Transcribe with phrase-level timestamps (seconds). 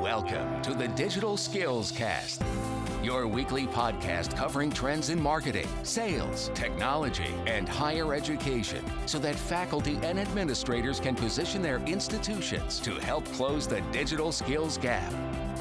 [0.00, 2.42] Welcome to the Digital Skills Cast,
[3.02, 9.98] your weekly podcast covering trends in marketing, sales, technology, and higher education so that faculty
[10.02, 15.12] and administrators can position their institutions to help close the digital skills gap.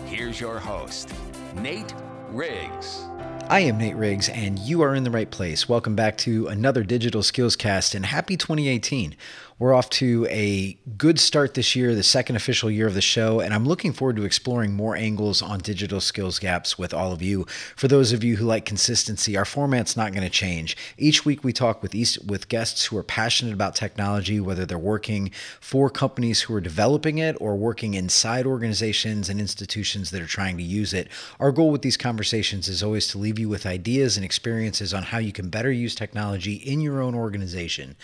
[0.05, 1.13] Here's your host,
[1.55, 1.93] Nate
[2.29, 3.09] Riggs.
[3.49, 5.67] I am Nate Riggs, and you are in the right place.
[5.67, 9.15] Welcome back to another Digital Skills Cast, and happy 2018.
[9.59, 13.41] We're off to a good start this year, the second official year of the show,
[13.41, 17.21] and I'm looking forward to exploring more angles on digital skills gaps with all of
[17.21, 17.45] you.
[17.75, 20.77] For those of you who like consistency, our format's not going to change.
[20.97, 21.93] Each week we talk with
[22.25, 25.29] with guests who are passionate about technology, whether they're working
[25.59, 30.55] for companies who are developing it or working inside organizations and institutions that are trying
[30.55, 31.09] to use it.
[31.37, 35.03] Our goal with these conversations is always to leave you with ideas and experiences on
[35.03, 37.97] how you can better use technology in your own organization.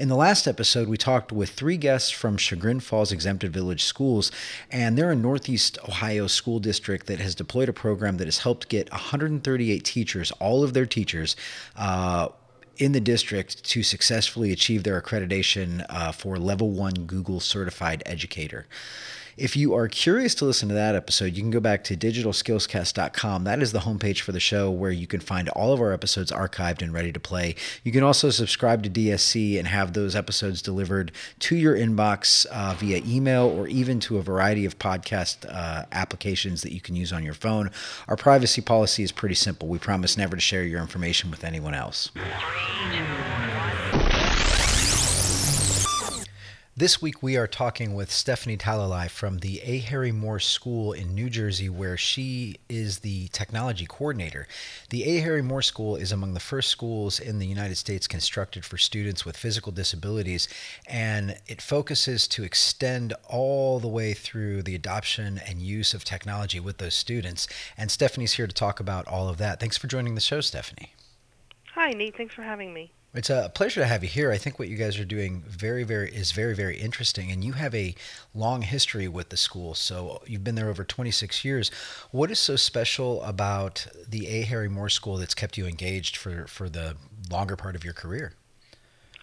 [0.00, 3.84] In the last episode, we we talked with three guests from Chagrin Falls Exempted Village
[3.84, 4.32] Schools,
[4.70, 8.70] and they're a Northeast Ohio school district that has deployed a program that has helped
[8.70, 11.36] get 138 teachers, all of their teachers,
[11.76, 12.28] uh,
[12.78, 18.66] in the district to successfully achieve their accreditation uh, for level one Google certified educator.
[19.36, 23.44] If you are curious to listen to that episode, you can go back to digitalskillscast.com.
[23.44, 26.32] That is the homepage for the show where you can find all of our episodes
[26.32, 27.54] archived and ready to play.
[27.84, 32.76] You can also subscribe to DSC and have those episodes delivered to your inbox uh,
[32.78, 37.12] via email or even to a variety of podcast uh, applications that you can use
[37.12, 37.70] on your phone.
[38.08, 39.68] Our privacy policy is pretty simple.
[39.68, 42.10] We promise never to share your information with anyone else.
[46.78, 49.78] This week, we are talking with Stephanie Talalai from the A.
[49.78, 54.46] Harry Moore School in New Jersey, where she is the technology coordinator.
[54.90, 55.20] The A.
[55.20, 59.24] Harry Moore School is among the first schools in the United States constructed for students
[59.24, 60.48] with physical disabilities,
[60.86, 66.60] and it focuses to extend all the way through the adoption and use of technology
[66.60, 67.48] with those students.
[67.78, 69.60] And Stephanie's here to talk about all of that.
[69.60, 70.92] Thanks for joining the show, Stephanie.
[71.72, 72.18] Hi, Nate.
[72.18, 72.92] Thanks for having me.
[73.16, 74.30] It's a pleasure to have you here.
[74.30, 77.54] I think what you guys are doing very, very is very, very interesting, and you
[77.54, 77.94] have a
[78.34, 79.74] long history with the school.
[79.74, 81.70] So you've been there over 26 years.
[82.10, 84.42] What is so special about the A.
[84.42, 86.96] Harry Moore School that's kept you engaged for for the
[87.30, 88.34] longer part of your career?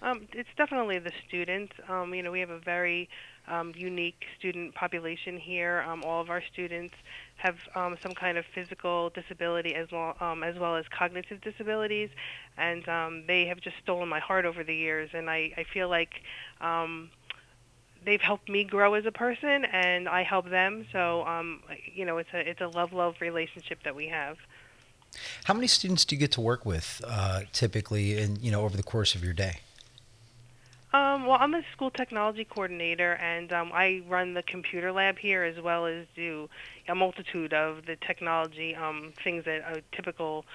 [0.02, 1.74] Um, it's definitely the students.
[1.88, 3.10] Um, you know, we have a very
[3.48, 5.84] um, unique student population here.
[5.88, 6.96] Um, all of our students
[7.38, 12.10] have um, some kind of physical disability as well, um, as well as cognitive disabilities,
[12.58, 15.10] and um, they have just stolen my heart over the years.
[15.14, 16.22] And I, I feel like
[16.62, 17.10] um,
[18.06, 20.86] they've helped me grow as a person, and I help them.
[20.92, 21.62] So um,
[21.94, 24.38] you know, it's a it's a love love relationship that we have.
[25.44, 28.78] How many students do you get to work with uh, typically, in you know, over
[28.78, 29.60] the course of your day?
[30.94, 35.44] Um, well, I'm a school technology coordinator, and um, I run the computer lab here
[35.44, 36.48] as well as do
[36.88, 40.46] a multitude of the technology um, things that a typical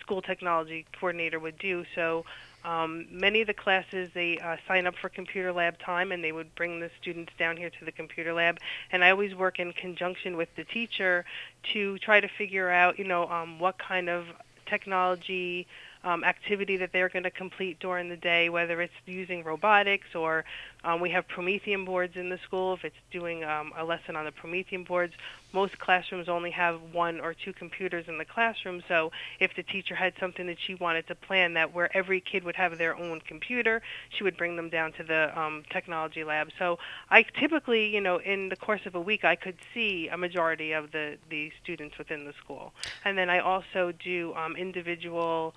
[0.00, 1.84] school technology coordinator would do.
[1.94, 2.24] So
[2.64, 6.32] um, many of the classes they uh, sign up for computer lab time, and they
[6.32, 8.56] would bring the students down here to the computer lab.
[8.90, 11.26] And I always work in conjunction with the teacher
[11.74, 14.24] to try to figure out, you know, um, what kind of
[14.64, 15.66] technology
[16.06, 20.44] um, activity that they're going to complete during the day, whether it's using robotics or
[20.84, 22.74] um, we have Promethean boards in the school.
[22.74, 25.14] If it's doing um, a lesson on the Promethean boards,
[25.52, 28.84] most classrooms only have one or two computers in the classroom.
[28.86, 32.44] So if the teacher had something that she wanted to plan that where every kid
[32.44, 36.50] would have their own computer, she would bring them down to the um, technology lab.
[36.56, 36.78] So
[37.10, 40.70] I typically, you know, in the course of a week, I could see a majority
[40.70, 42.72] of the the students within the school,
[43.04, 45.54] and then I also do um, individual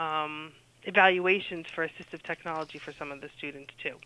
[0.00, 0.52] um,
[0.84, 3.96] evaluations for assistive technology for some of the students too.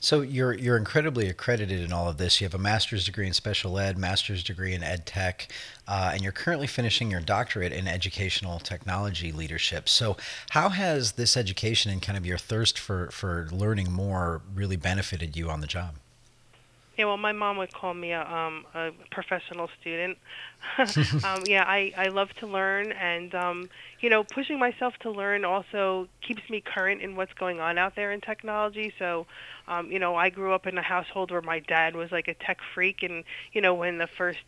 [0.00, 2.40] So you're you're incredibly accredited in all of this.
[2.40, 5.52] You have a master's degree in special ed, master's degree in ed tech,
[5.88, 9.88] uh, and you're currently finishing your doctorate in educational technology leadership.
[9.88, 10.16] So
[10.50, 15.36] how has this education and kind of your thirst for for learning more really benefited
[15.36, 15.96] you on the job?
[17.00, 20.18] Yeah, well, my mom would call me a, um, a professional student.
[21.24, 23.70] um, yeah, I, I love to learn, and um,
[24.02, 27.96] you know, pushing myself to learn also keeps me current in what's going on out
[27.96, 28.92] there in technology.
[28.98, 29.26] So,
[29.66, 32.34] um, you know, I grew up in a household where my dad was like a
[32.34, 33.24] tech freak, and
[33.54, 34.44] you know, when the first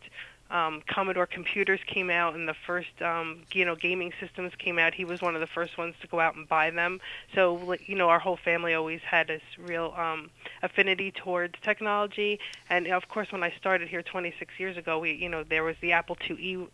[0.53, 4.93] um, Commodore computers came out and the first um, you know gaming systems came out,
[4.93, 7.01] he was one of the first ones to go out and buy them.
[7.33, 10.29] So you know our whole family always had this real um,
[10.61, 12.39] affinity towards technology.
[12.69, 15.75] And of course, when I started here 26 years ago, we you know there was
[15.81, 16.67] the Apple IIe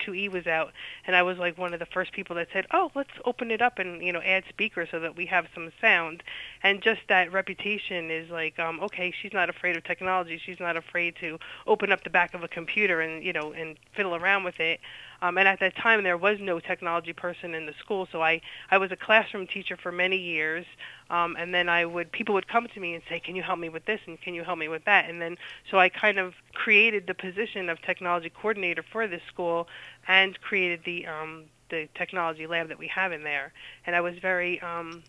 [0.00, 0.72] 2E was out,
[1.06, 3.62] and I was like one of the first people that said, "Oh, let's open it
[3.62, 6.22] up and you know add speakers so that we have some sound."
[6.62, 10.40] And just that reputation is like, um, okay, she's not afraid of technology.
[10.44, 13.76] She's not afraid to open up the back of a computer and you know and
[13.94, 14.80] fiddle around with it.
[15.22, 18.40] Um, and at that time, there was no technology person in the school, so I
[18.70, 20.66] I was a classroom teacher for many years.
[21.08, 23.58] Um, and then I would people would come to me and say, "Can you help
[23.58, 25.36] me with this?" and "Can you help me with that?" And then
[25.70, 29.68] so I kind of created the position of technology coordinator for this school,
[30.08, 33.52] and created the um, the technology lab that we have in there.
[33.86, 35.02] And I was very um,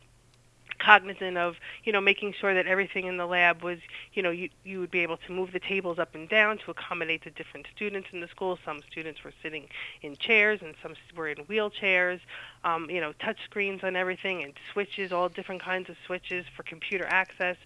[0.80, 3.80] cognizant of you know making sure that everything in the lab was
[4.14, 6.72] you know you you would be able to move the tables up and down to
[6.72, 8.58] accommodate the different students in the school.
[8.66, 9.68] Some students were sitting
[10.02, 12.20] in chairs and some were in wheelchairs
[12.64, 16.64] um, you know touch screens on everything and switches all different kinds of switches for
[16.64, 17.58] computer access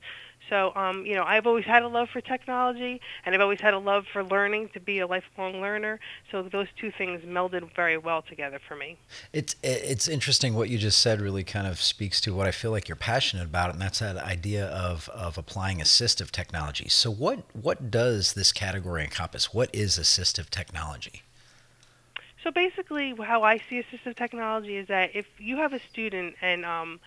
[0.49, 3.73] so, um, you know, I've always had a love for technology, and I've always had
[3.73, 5.99] a love for learning to be a lifelong learner.
[6.29, 8.97] So those two things melded very well together for me.
[9.33, 11.21] It's it's interesting what you just said.
[11.21, 14.17] Really, kind of speaks to what I feel like you're passionate about, and that's that
[14.17, 16.89] idea of of applying assistive technology.
[16.89, 19.53] So, what what does this category encompass?
[19.53, 21.23] What is assistive technology?
[22.43, 26.65] So basically, how I see assistive technology is that if you have a student and
[26.65, 26.99] um,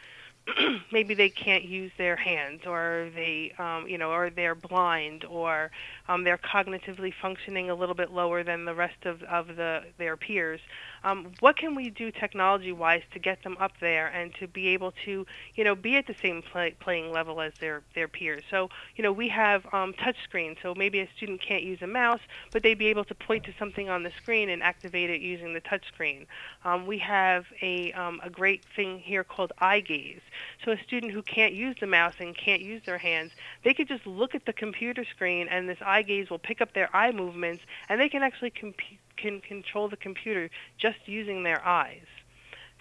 [0.92, 5.70] maybe they can't use their hands or they um, you know or they're blind or
[6.08, 10.16] um, they're cognitively functioning a little bit lower than the rest of, of the their
[10.16, 10.60] peers.
[11.02, 14.68] Um, what can we do technology wise to get them up there and to be
[14.68, 18.42] able to you know be at the same play, playing level as their their peers?
[18.50, 20.58] So you know we have um, touch screens.
[20.62, 22.20] So maybe a student can't use a mouse
[22.52, 25.54] but they'd be able to point to something on the screen and activate it using
[25.54, 26.26] the touch screen.
[26.64, 30.20] Um, we have a, um, a great thing here called eye gaze
[30.64, 33.32] so a student who can't use the mouse and can't use their hands,
[33.64, 36.72] they could just look at the computer screen and this eye gaze will pick up
[36.74, 38.76] their eye movements and they can actually comp-
[39.16, 42.06] can control the computer just using their eyes.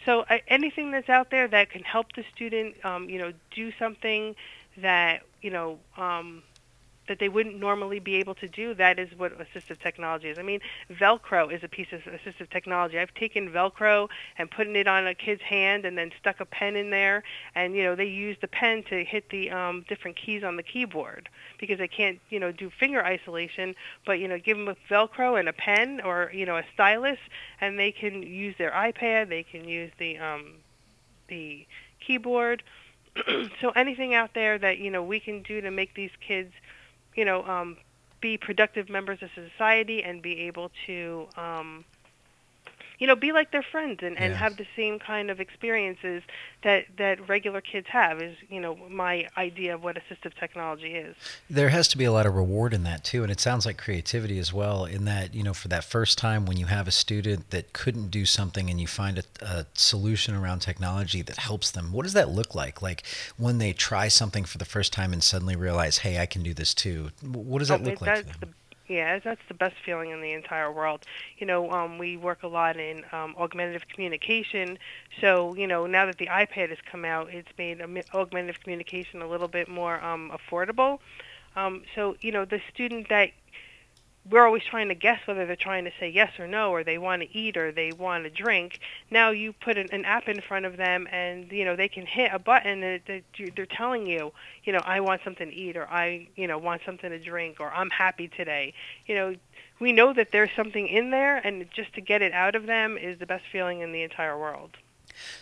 [0.06, 3.72] So uh, anything that's out there that can help the student, um, you know, do
[3.80, 4.36] something
[4.78, 6.44] that you know um,
[7.08, 8.74] that they wouldn't normally be able to do.
[8.74, 10.40] That is what assistive technology is.
[10.40, 12.98] I mean, Velcro is a piece of assistive technology.
[12.98, 14.08] I've taken Velcro
[14.38, 17.24] and putting it on a kid's hand and then stuck a pen in there,
[17.56, 20.64] and you know they use the pen to hit the um, different keys on the
[20.64, 21.30] keyboard
[21.60, 23.76] because they can't you know do finger isolation.
[24.06, 27.20] But you know, give them a Velcro and a pen or you know a stylus,
[27.60, 29.30] and they can use their iPad.
[29.30, 30.56] They can use the um,
[31.28, 31.66] the
[32.06, 32.64] keyboard.
[33.62, 36.52] so anything out there that you know we can do to make these kids
[37.16, 37.78] you know, um,
[38.22, 41.86] be productive members of society and be able to um,
[43.04, 44.40] you know, be like their friends and, and yeah.
[44.40, 46.24] have the same kind of experiences
[46.64, 51.14] that, that regular kids have is, you know, my idea of what assistive technology is.
[51.50, 53.22] There has to be a lot of reward in that too.
[53.22, 56.46] And it sounds like creativity as well in that, you know, for that first time
[56.46, 60.34] when you have a student that couldn't do something and you find a, a solution
[60.34, 62.82] around technology that helps them, what does that look like?
[62.82, 63.04] Like
[63.36, 66.54] when they try something for the first time and suddenly realize, hey, I can do
[66.54, 67.10] this too.
[67.22, 68.26] What does that oh, look like?
[68.88, 71.06] Yeah, that's the best feeling in the entire world.
[71.38, 74.78] You know, um, we work a lot in um, augmentative communication.
[75.22, 77.82] So, you know, now that the iPad has come out, it's made
[78.14, 81.00] augmentative communication a little bit more um, affordable.
[81.56, 83.32] Um, so, you know, the student that
[84.30, 86.98] we're always trying to guess whether they're trying to say yes or no, or they
[86.98, 88.80] want to eat or they want to drink.
[89.12, 92.06] Now you put an, an app in front of them, and you know they can
[92.06, 93.24] hit a button, and it,
[93.56, 94.32] they're telling you,
[94.64, 97.60] you know, I want something to eat, or I, you know, want something to drink,
[97.60, 98.74] or I'm happy today.
[99.06, 99.36] You know,
[99.80, 102.98] we know that there's something in there, and just to get it out of them
[102.98, 104.72] is the best feeling in the entire world.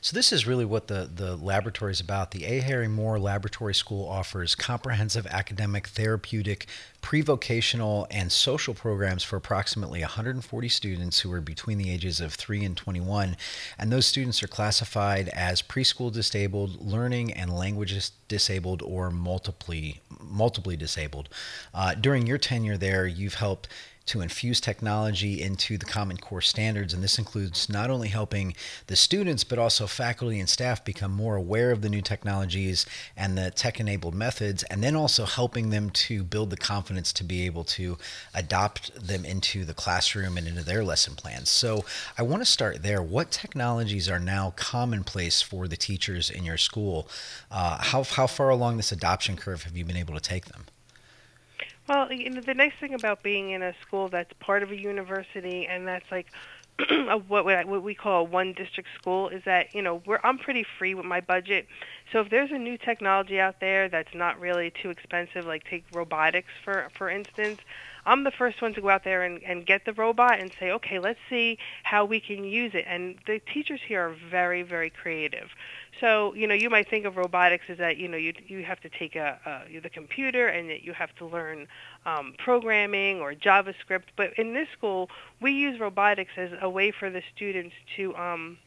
[0.01, 2.31] So this is really what the, the laboratory is about.
[2.31, 2.59] The A.
[2.59, 6.67] Harry Moore Laboratory School offers comprehensive academic, therapeutic,
[7.01, 12.63] pre-vocational, and social programs for approximately 140 students who are between the ages of 3
[12.63, 13.35] and 21.
[13.77, 20.75] And those students are classified as preschool disabled, learning and language disabled, or multiply, multiply
[20.75, 21.29] disabled.
[21.73, 23.67] Uh, during your tenure there, you've helped
[24.11, 26.93] to infuse technology into the Common Core standards.
[26.93, 28.53] And this includes not only helping
[28.87, 33.37] the students, but also faculty and staff become more aware of the new technologies and
[33.37, 37.45] the tech enabled methods, and then also helping them to build the confidence to be
[37.45, 37.97] able to
[38.33, 41.49] adopt them into the classroom and into their lesson plans.
[41.49, 41.85] So
[42.17, 43.01] I want to start there.
[43.01, 47.07] What technologies are now commonplace for the teachers in your school?
[47.49, 50.65] Uh, how, how far along this adoption curve have you been able to take them?
[51.91, 54.75] Well, you know, the nice thing about being in a school that's part of a
[54.77, 56.27] university and that's like
[56.89, 60.37] a, what what we call a one district school is that you know we're I'm
[60.37, 61.67] pretty free with my budget.
[62.13, 65.83] So if there's a new technology out there that's not really too expensive, like take
[65.91, 67.59] robotics for for instance,
[68.05, 70.71] I'm the first one to go out there and, and get the robot and say,
[70.71, 72.85] okay, let's see how we can use it.
[72.87, 75.49] And the teachers here are very, very creative.
[75.99, 78.79] So, you know, you might think of robotics as that, you know, you you have
[78.81, 81.67] to take a, a the computer and that you have to learn
[82.05, 84.05] um, programming or JavaScript.
[84.15, 88.57] But in this school, we use robotics as a way for the students to um,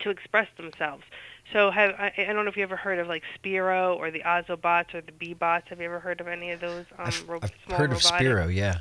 [0.00, 1.04] to express themselves.
[1.52, 4.20] So have I, I don't know if you ever heard of like Sphero or the
[4.20, 5.68] Ozobots or the Bee-Bots.
[5.68, 8.10] Have you ever heard of any of those um, I've, ro- I've small heard robotics?
[8.10, 8.80] of Sphero, yeah.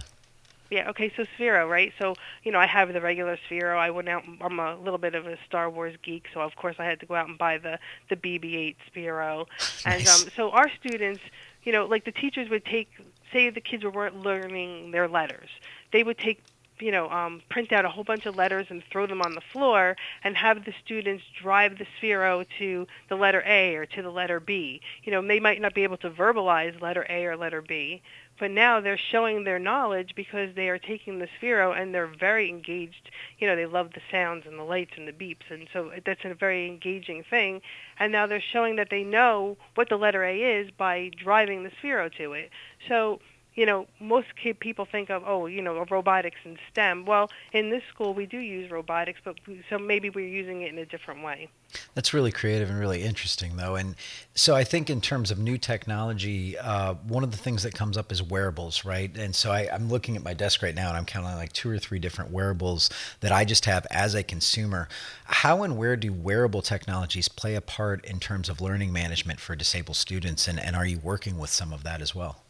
[0.69, 1.91] Yeah, okay, so Sphero, right?
[1.99, 3.77] So, you know, I have the regular Sphero.
[3.77, 6.77] I went out, I'm a little bit of a Star Wars geek, so of course
[6.79, 7.77] I had to go out and buy the,
[8.09, 9.47] the BB-8 Sphero.
[9.85, 10.23] And Nice.
[10.23, 11.21] um, so our students,
[11.63, 12.87] you know, like the teachers would take,
[13.33, 15.49] say the kids were weren't learning their letters.
[15.91, 16.41] They would take,
[16.81, 19.41] you know, um, print out a whole bunch of letters and throw them on the
[19.41, 24.09] floor and have the students drive the Sphero to the letter A or to the
[24.09, 24.81] letter B.
[25.03, 28.01] You know, they might not be able to verbalize letter A or letter B,
[28.39, 32.49] but now they're showing their knowledge because they are taking the Sphero and they're very
[32.49, 33.11] engaged.
[33.37, 36.25] You know, they love the sounds and the lights and the beeps, and so that's
[36.25, 37.61] a very engaging thing.
[37.99, 41.69] And now they're showing that they know what the letter A is by driving the
[41.69, 42.49] Sphero to it.
[42.87, 43.19] So,
[43.53, 44.27] you know, most
[44.59, 47.05] people think of, oh, you know, robotics and STEM.
[47.05, 50.71] Well, in this school we do use robotics, but we, so maybe we're using it
[50.71, 51.49] in a different way.
[51.93, 53.75] That's really creative and really interesting, though.
[53.75, 53.95] And
[54.35, 57.97] so I think in terms of new technology, uh, one of the things that comes
[57.97, 59.15] up is wearables, right?
[59.17, 61.69] And so I, I'm looking at my desk right now and I'm counting like two
[61.69, 62.89] or three different wearables
[63.19, 64.87] that I just have as a consumer.
[65.25, 69.55] How and where do wearable technologies play a part in terms of learning management for
[69.55, 70.47] disabled students?
[70.47, 72.43] And, and are you working with some of that as well?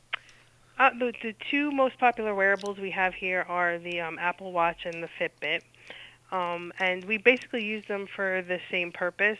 [0.79, 4.85] Uh, the, the two most popular wearables we have here are the um, Apple Watch
[4.85, 5.61] and the Fitbit.
[6.31, 9.37] Um, and we basically use them for the same purpose.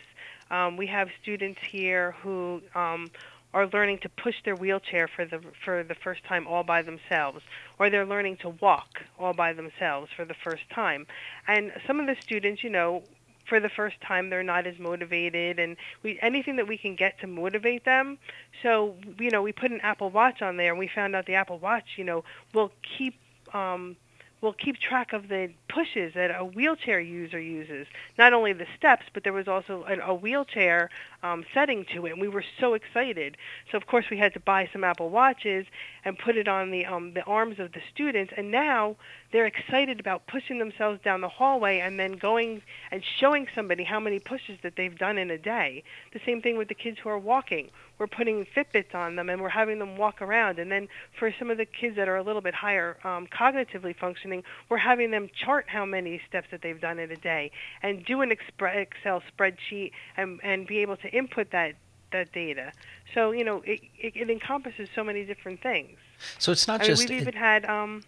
[0.49, 3.09] Um, we have students here who um,
[3.53, 7.41] are learning to push their wheelchair for the for the first time all by themselves,
[7.79, 11.07] or they're learning to walk all by themselves for the first time.
[11.47, 13.03] And some of the students, you know,
[13.51, 17.19] for the first time they're not as motivated and we anything that we can get
[17.19, 18.17] to motivate them.
[18.63, 21.35] So you know we put an apple watch on there and we found out the
[21.35, 23.15] apple watch you know will keep
[23.53, 23.97] um
[24.41, 27.87] will keep track of the pushes that a wheelchair user uses.
[28.17, 30.89] Not only the steps, but there was also a, wheelchair
[31.23, 33.37] um, setting to it, and we were so excited.
[33.71, 35.65] So of course we had to buy some Apple Watches
[36.03, 38.95] and put it on the um, the arms of the students, and now
[39.31, 43.99] they're excited about pushing themselves down the hallway and then going and showing somebody how
[43.99, 45.83] many pushes that they've done in a day.
[46.13, 47.69] The same thing with the kids who are walking.
[47.97, 50.57] We're putting Fitbits on them and we're having them walk around.
[50.57, 50.87] And then
[51.19, 54.30] for some of the kids that are a little bit higher um, cognitively functioning,
[54.69, 57.51] we're having them chart how many steps that they've done in a day
[57.83, 61.75] and do an Excel spreadsheet and, and be able to input that
[62.11, 62.71] that data.
[63.13, 65.97] So you know it, it, it encompasses so many different things.
[66.39, 67.01] So it's not I just.
[67.01, 68.03] mean, we've even had um,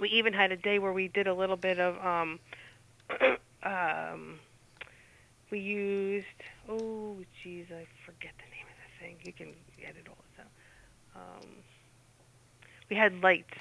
[0.00, 2.38] we even had a day where we did a little bit of um,
[3.62, 4.38] um,
[5.50, 6.26] we used
[6.68, 9.16] oh geez, I forget the name of the thing.
[9.24, 11.20] You can edit all this out.
[11.20, 11.48] Um,
[12.90, 13.58] we had lights,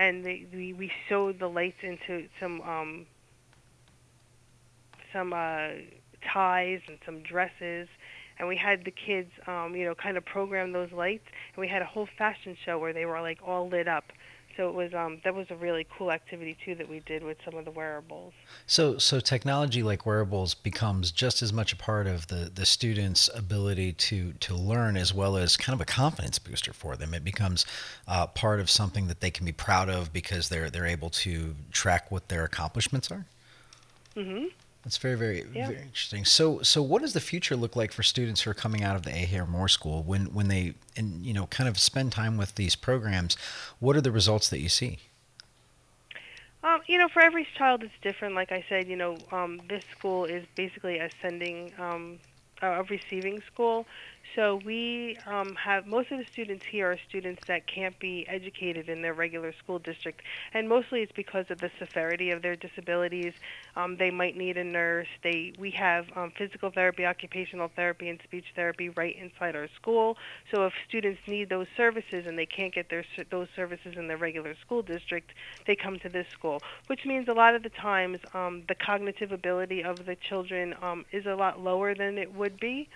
[0.00, 3.06] and the, we we sewed the lights into some um,
[5.12, 5.68] some uh,
[6.32, 7.86] ties and some dresses.
[8.38, 11.68] And we had the kids, um, you know, kind of program those lights, and we
[11.68, 14.04] had a whole fashion show where they were like all lit up.
[14.56, 17.38] So it was um, that was a really cool activity too that we did with
[17.44, 18.32] some of the wearables.
[18.66, 23.30] So, so technology like wearables becomes just as much a part of the, the student's
[23.34, 27.14] ability to, to learn as well as kind of a confidence booster for them.
[27.14, 27.64] It becomes
[28.06, 31.54] uh, part of something that they can be proud of because they're they're able to
[31.72, 33.26] track what their accomplishments are.
[34.14, 34.46] hmm
[34.84, 35.68] That's very, very, Yeah.
[35.68, 36.24] very interesting.
[36.24, 39.02] So, so what does the future look like for students who are coming out of
[39.02, 39.46] the A.
[39.46, 43.36] Moore School when, when they, and you know, kind of spend time with these programs?
[43.78, 44.98] What are the results that you see?
[46.62, 48.34] Um, you know, for every child it's different.
[48.34, 51.72] Like I said, you know, um, this school is basically a sending,
[52.62, 53.86] um, a receiving school.
[54.36, 58.88] So we um, have most of the students here are students that can't be educated
[58.88, 60.22] in their regular school district,
[60.54, 63.32] and mostly it's because of the severity of their disabilities.
[63.74, 65.08] Um, they might need a nurse.
[65.22, 70.16] They we have um, physical therapy, occupational therapy, and speech therapy right inside our school.
[70.54, 74.18] So if students need those services and they can't get their those services in their
[74.18, 75.32] regular school district,
[75.66, 76.62] they come to this school.
[76.86, 81.04] Which means a lot of the times um, the cognitive ability of the children um,
[81.10, 82.88] is a lot lower than it would be.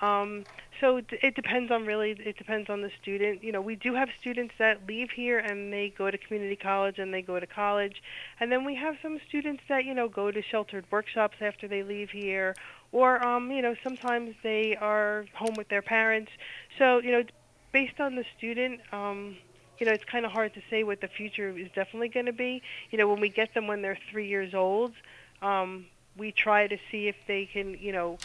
[0.00, 0.44] Um,
[0.78, 3.42] so it, it depends on really it depends on the student.
[3.42, 6.98] You know, we do have students that leave here and they go to community college
[6.98, 8.02] and they go to college,
[8.38, 11.82] and then we have some students that you know go to sheltered workshops after they
[11.82, 12.54] leave here,
[12.92, 16.30] or um, you know sometimes they are home with their parents.
[16.78, 17.24] So you know,
[17.72, 19.36] based on the student, um,
[19.78, 22.32] you know, it's kind of hard to say what the future is definitely going to
[22.32, 22.62] be.
[22.90, 24.92] You know, when we get them when they're three years old,
[25.42, 25.86] um,
[26.16, 28.18] we try to see if they can, you know,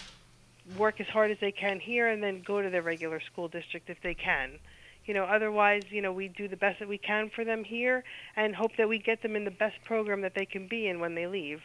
[0.78, 3.90] work as hard as they can here and then go to their regular school district
[3.90, 4.60] if they can.
[5.06, 8.04] You know, otherwise, you know, we do the best that we can for them here
[8.36, 11.00] and hope that we get them in the best program that they can be in
[11.00, 11.62] when they leave.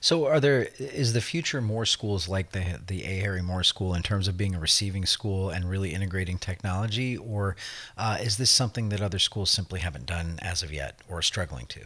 [0.00, 3.20] So, are there is the future more schools like the the A.
[3.20, 7.56] Harry Moore School in terms of being a receiving school and really integrating technology, or
[7.96, 11.22] uh, is this something that other schools simply haven't done as of yet or are
[11.22, 11.80] struggling to?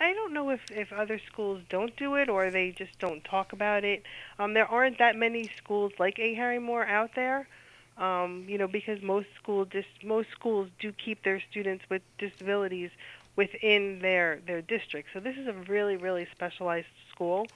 [0.00, 3.52] I don't know if if other schools don't do it or they just don't talk
[3.52, 4.02] about it.
[4.38, 6.34] Um, there aren't that many schools like A.
[6.34, 7.48] Harry Moore out there.
[7.96, 12.90] Um, you know, because most school dis- most schools do keep their students with disabilities
[13.34, 15.08] within their their district.
[15.12, 17.50] So this is a really really specialized school.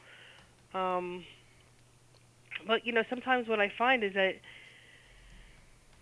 [0.75, 1.25] Um,
[2.67, 4.37] but you know, sometimes what I find is that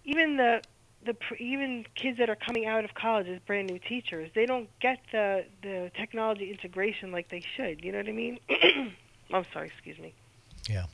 [0.05, 0.63] even the
[1.05, 4.69] the even kids that are coming out of college as brand new teachers, they don't
[4.81, 7.85] get the the technology integration like they should.
[7.85, 8.39] You know what I mean?
[9.33, 10.15] I'm sorry, excuse me.
[10.69, 10.87] Yeah.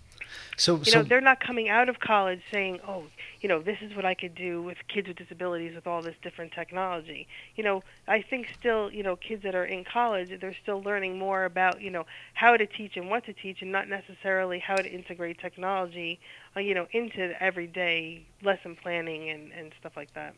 [0.56, 3.04] So, you so know, they're not coming out of college saying, "Oh,
[3.40, 6.14] you know, this is what I could do with kids with disabilities with all this
[6.22, 10.56] different technology." You know, I think still, you know, kids that are in college, they're
[10.62, 13.88] still learning more about, you know, how to teach and what to teach, and not
[13.88, 16.18] necessarily how to integrate technology,
[16.56, 20.34] uh, you know, into everyday lesson planning and and stuff like that.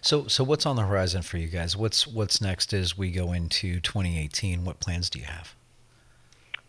[0.00, 1.76] So, so what's on the horizon for you guys?
[1.76, 4.64] What's what's next as we go into 2018?
[4.64, 5.54] What plans do you have?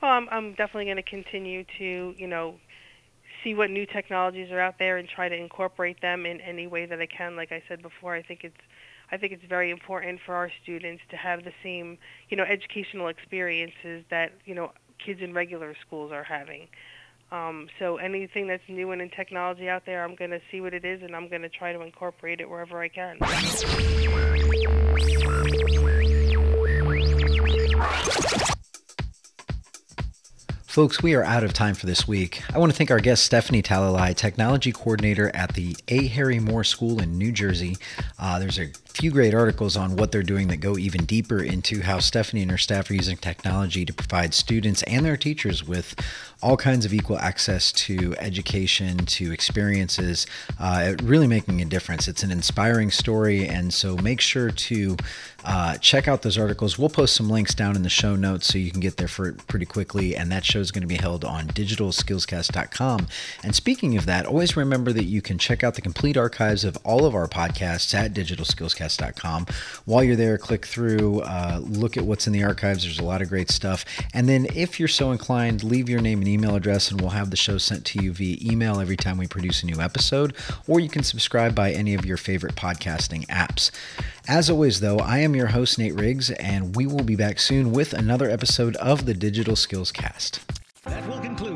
[0.01, 2.55] Well, I'm, I'm definitely going to continue to, you know,
[3.43, 6.85] see what new technologies are out there and try to incorporate them in any way
[6.85, 7.35] that I can.
[7.35, 8.57] Like I said before, I think it's
[9.11, 11.97] I think it's very important for our students to have the same,
[12.29, 14.71] you know, educational experiences that, you know,
[15.05, 16.69] kids in regular schools are having.
[17.29, 20.73] Um, so anything that's new and in technology out there, I'm going to see what
[20.73, 23.17] it is and I'm going to try to incorporate it wherever I can.
[30.71, 32.43] Folks, we are out of time for this week.
[32.55, 36.07] I want to thank our guest, Stephanie Talalai, Technology Coordinator at the A.
[36.07, 37.75] Harry Moore School in New Jersey.
[38.17, 41.81] Uh, there's a few great articles on what they're doing that go even deeper into
[41.81, 45.95] how Stephanie and her staff are using technology to provide students and their teachers with
[46.41, 50.25] all kinds of equal access to education, to experiences,
[50.59, 52.07] uh, really making a difference.
[52.07, 54.97] It's an inspiring story, and so make sure to
[55.45, 56.79] uh, check out those articles.
[56.79, 59.33] We'll post some links down in the show notes so you can get there for
[59.47, 63.07] pretty quickly, and that show is going to be held on digitalskillscast.com.
[63.43, 66.77] And speaking of that, always remember that you can check out the complete archives of
[66.83, 68.80] all of our podcasts at digitalskillscast.com.
[69.85, 72.83] While you're there, click through, uh, look at what's in the archives.
[72.83, 73.85] There's a lot of great stuff.
[74.13, 77.29] And then, if you're so inclined, leave your name and email address, and we'll have
[77.29, 80.35] the show sent to you via email every time we produce a new episode.
[80.67, 83.71] Or you can subscribe by any of your favorite podcasting apps.
[84.27, 87.71] As always, though, I am your host, Nate Riggs, and we will be back soon
[87.71, 90.60] with another episode of the Digital Skills Cast.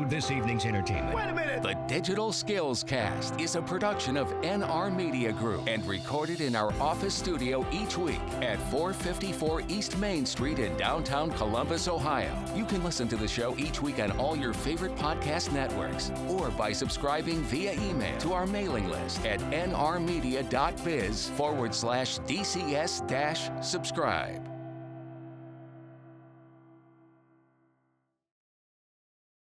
[0.06, 1.14] That will conclude this evening's entertainment.
[1.14, 1.62] Wait a minute!
[1.62, 6.72] The Digital Skills Cast is a production of NR Media Group and recorded in our
[6.80, 12.34] office studio each week at 454 East Main Street in downtown Columbus, Ohio.
[12.54, 16.50] You can listen to the show each week on all your favorite podcast networks or
[16.50, 24.55] by subscribing via email to our mailing list at nrmedia.biz forward slash DCS dash subscribe.